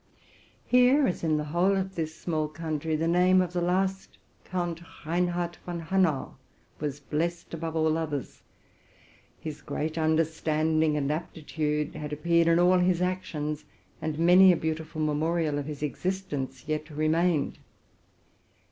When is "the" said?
1.37-1.43, 2.95-3.07, 3.53-3.61